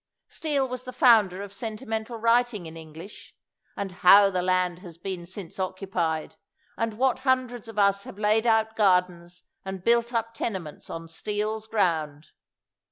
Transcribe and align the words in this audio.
Steele 0.27 0.67
was 0.67 0.83
208 0.85 0.93
THACKERAY 0.93 0.97
the 0.97 0.97
founder 1.29 1.43
of 1.43 1.53
sentimental 1.53 2.17
writing 2.17 2.65
in 2.65 2.75
English, 2.75 3.35
and 3.77 3.91
how 3.91 4.31
the 4.31 4.41
land 4.41 4.79
has 4.79 4.97
been 4.97 5.27
since 5.27 5.59
occupied, 5.59 6.37
and 6.75 6.97
what 6.97 7.19
hundreds 7.19 7.67
of 7.67 7.77
us 7.77 8.03
have 8.05 8.17
laid 8.17 8.47
out 8.47 8.75
gardens 8.75 9.43
and 9.63 9.83
built 9.83 10.11
up 10.11 10.33
tenements 10.33 10.89
on 10.89 11.07
Steele's 11.07 11.67
ground! 11.67 12.29